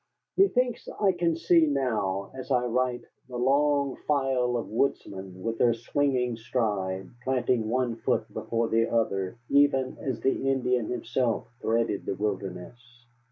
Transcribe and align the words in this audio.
Methinks 0.35 0.89
I 0.99 1.11
can 1.11 1.35
see 1.35 1.67
now, 1.67 2.31
as 2.33 2.49
I 2.49 2.65
write, 2.65 3.03
the 3.29 3.37
long 3.37 3.97
file 4.07 4.57
of 4.57 4.67
woodsmen 4.67 5.43
with 5.43 5.59
their 5.59 5.75
swinging 5.75 6.37
stride, 6.37 7.07
planting 7.23 7.69
one 7.69 7.97
foot 7.97 8.25
before 8.33 8.67
the 8.67 8.89
other, 8.89 9.37
even 9.49 9.99
as 10.01 10.19
the 10.19 10.49
Indian 10.49 10.87
himself 10.89 11.49
threaded 11.61 12.07
the 12.07 12.15
wilderness. 12.15 12.81